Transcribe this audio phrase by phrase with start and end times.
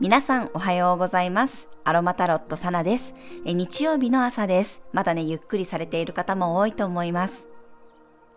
[0.00, 1.68] 皆さんおはようございます。
[1.82, 3.16] アロマタロットサナです。
[3.44, 4.80] え日曜日の朝です。
[4.92, 7.48] まだね、ゆっくりされている方も多いと思います。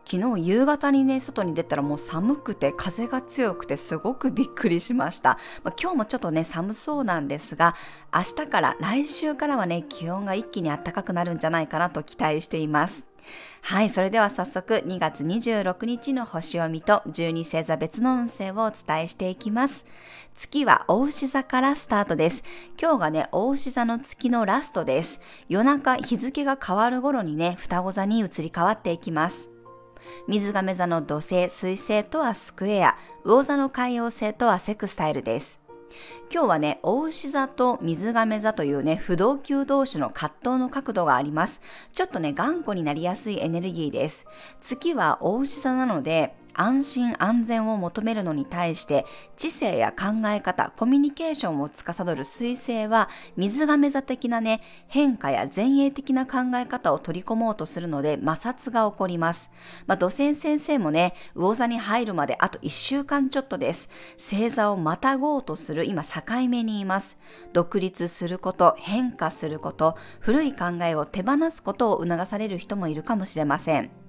[0.05, 5.38] 昨日夕方にね、外に出たらもう寒くて風が強くてすごくびっくりしました。
[5.64, 7.76] まあ、今日もちょっとね、寒そうなんですが、
[8.12, 13.06] 明日から来週からはね、気温が一気に暖かくなるんじゃないかなと期待しています。
[13.62, 19.85] はい、それでは早速2月26日の星読みと12星座別の運勢をお伝えしていきます。
[20.35, 22.43] 月は大牛座からスタートです。
[22.81, 25.21] 今日がね、大牛座の月のラストです。
[25.48, 29.49] 夜中日付が変わる頃にね、双子座に移り変わっていきます。
[30.27, 35.62] 水亀座の土星、水星とはスクエア、魚座の海洋星とはセクスタイルです。
[36.31, 41.61] 今日はね、大牛座と水亀座というね、不動級同士の葛藤の角度があります。
[41.91, 44.25] ちょっとね、頑固になりやすいエネルギーです。
[44.59, 49.05] 月はお牛座なので、安心安全を求めるのに対して
[49.38, 59.51] 知性や考え方、コミュニケーションを司る水星は水亀座的なね、変化や前衛的な考え方を取り込もうとするので摩擦が起こります。
[59.87, 63.90] まあ、土星先生もね、魚座に入るまであと1週間ちょっとです。
[64.18, 67.18] 星座をまたごうとする今境目にいます。
[67.54, 74.03] 独立すること、変化すること、古い考えを手放すことを促される人もいるかもしれません。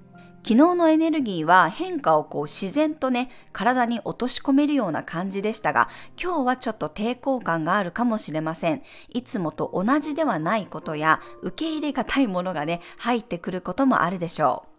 [0.46, 5.88] 昨日のエネルギーは変化をこう自然とね、体に落とし込めるような感じでしたが、
[6.22, 8.82] 今日はちょっと抵抗感があるかもしれません。
[9.08, 14.74] いつもと同じではないことや、受け入れがたいものがね、入ってくることもあるでしょう。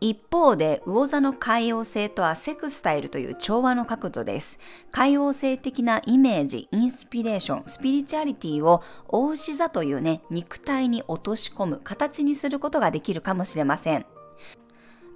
[0.00, 4.58] 一方で、魚座の海洋性とはセクスタイルという調和の角度です。
[4.92, 14.06] 海洋性的なイメージ、インスピレーション、スピリチュアリティを大牛座というね、肉体に落とし込む形にすることができるかもしれません。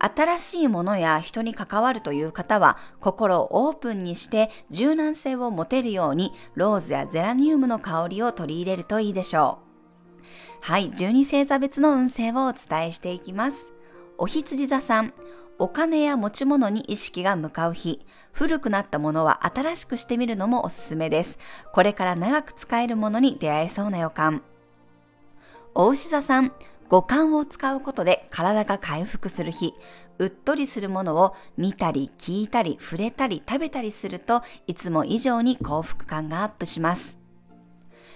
[0.04, 9.64] 新しいものや人に関わるという方は心をオープンにして柔軟性を持てるようにローズやゼラニウムの香りを取り入れるといいでしょう。
[10.60, 13.72] はい、12星座別の運勢をお伝えしていきます。
[14.18, 15.12] お羊座さん、
[15.58, 21.38] お金や持ち物に意識が向かう日、古くなったものは新しくしてみるのもおすすめです。
[21.72, 24.42] これから長く使えるものに出会えそうな予感。
[25.74, 26.52] お牛座さん、
[26.88, 29.74] 五感を使うことで体が回復する日、
[30.18, 37.18] うっとりするものを見たり聞いたり触れたり食べたりするといつも以上に幸福感がアップします。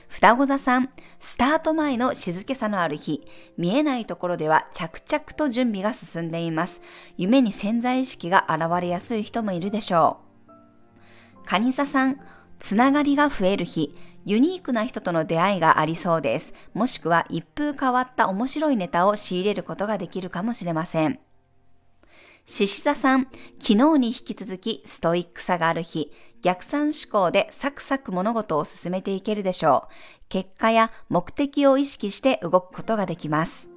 [0.09, 0.89] 双子座さん、
[1.21, 3.27] スタート前の静けさのある日、
[3.59, 6.81] 見えないところでは着々と準備が進んでいます。
[7.19, 10.19] 夢に潜在意識が現れやすい人もいるでしょ
[10.49, 10.53] う。
[11.45, 12.21] 蟹座さん、
[12.59, 16.53] つながりが増える日、ユニークな人との出会いがありそうです。
[16.75, 21.21] もしくは一風変わった面白いネタを仕入れることができるかもしれません。
[22.45, 23.29] 獅子座さん、
[23.61, 29.93] 昨日に引き続きストイックさがある日、逆算思考でサクサク物事を進めていけるでしょう。
[30.29, 33.69] 結果や目的を意識して動くことができます。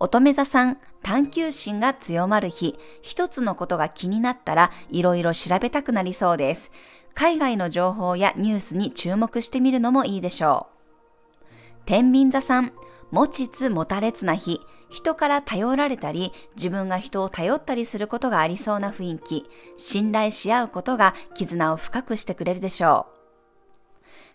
[0.00, 6.70] 乙女座さん、探求心が強まる日、一つのことが気になったらいろいろ調べたくなりそうです。
[7.18, 11.44] 海外の情報やニュースに注目してみるのもいいでしょう。
[11.84, 12.70] 天秤座さん、
[13.10, 23.08] 持ちつ持たれつな日、人から頼られたり、自分が人を頼ったりすることがありそうな雰囲気、信頼し合うことが絆を深くしてくれるでしょ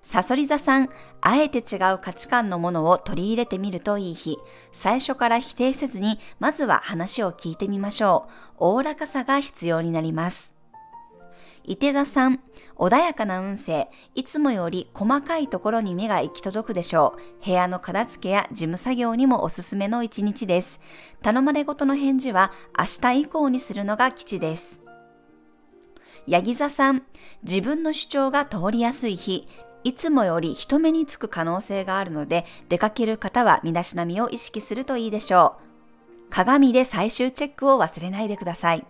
[0.04, 0.06] う。
[0.06, 0.90] サソリ座さん、
[1.22, 4.40] あえて違う価値観のものを取り入れてみるといい日。
[4.74, 8.32] 最初から否定せずに、まずは話を聞いてみましょう。
[8.58, 10.54] おおらかさが必要になります。
[11.66, 12.42] 伊手座さん、
[12.76, 17.46] 穏やかな運勢、いつもより細かいところに目が行き届くでしょう。
[17.46, 20.82] 部屋の片付けや事務作業にもおすすめの一日です。
[21.22, 24.80] 頼まれごとの返事は明日以降にするのが吉です。
[26.28, 27.04] ヤギ座さん、
[27.44, 29.48] 自分の主張が通りやすい日、
[29.86, 36.30] いつもより人目につく可能性があるので、出かける方は身だしなみを意識するといいでしょう。
[36.30, 38.86] 鏡で最終チェックを忘れないでください。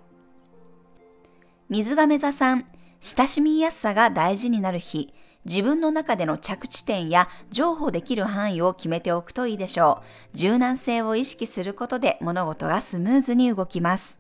[1.69, 2.65] 水亀座さん、
[2.99, 5.13] 親しみやすさが大事になる日、
[5.45, 10.01] 自分の中での着地点や譲歩できる範囲を決めておくといいでしょ
[10.33, 10.37] う。
[10.37, 14.19] 柔軟性を意識することで物事がスムーズに動きます。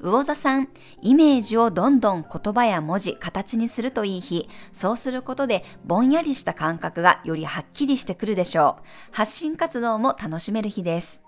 [0.00, 0.68] 魚座さん、
[1.02, 8.84] イメージをどんどん言葉や文字、形にするといい日、そうすることでぼんやりした感覚がよりはっきりしてくるでしょう。
[9.10, 11.27] 発信活動も楽しめる日です。